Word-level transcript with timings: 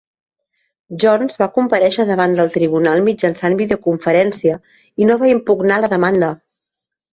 Jones 1.03 1.35
va 1.41 1.47
comparèixer 1.57 2.05
davant 2.11 2.33
del 2.39 2.49
tribunal 2.55 3.05
mitjançant 3.09 3.59
videoconferència 3.61 4.57
i 5.05 5.11
no 5.13 5.21
va 5.23 5.33
impugnar 5.37 5.81
la 5.85 5.95
demanda. 5.97 6.35